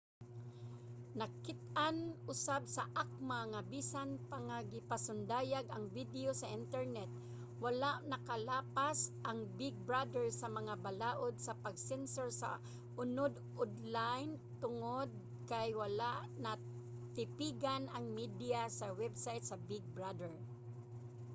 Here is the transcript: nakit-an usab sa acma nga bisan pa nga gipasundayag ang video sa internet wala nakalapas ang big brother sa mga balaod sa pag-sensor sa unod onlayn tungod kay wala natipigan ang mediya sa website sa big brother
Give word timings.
nakit-an 1.19 1.97
usab 2.33 2.61
sa 2.75 2.83
acma 3.03 3.39
nga 3.51 3.61
bisan 3.73 4.09
pa 4.29 4.37
nga 4.47 4.57
gipasundayag 4.73 5.65
ang 5.69 5.85
video 5.97 6.29
sa 6.37 6.51
internet 6.59 7.11
wala 7.65 7.91
nakalapas 8.11 8.97
ang 9.29 9.39
big 9.61 9.75
brother 9.89 10.25
sa 10.39 10.47
mga 10.57 10.73
balaod 10.85 11.33
sa 11.45 11.53
pag-sensor 11.63 12.29
sa 12.41 12.49
unod 13.03 13.33
onlayn 13.63 14.29
tungod 14.63 15.09
kay 15.49 15.69
wala 15.81 16.11
natipigan 16.45 17.83
ang 17.95 18.05
mediya 18.17 18.61
sa 18.79 18.87
website 19.01 19.45
sa 19.47 19.57
big 19.69 19.83
brother 19.97 20.33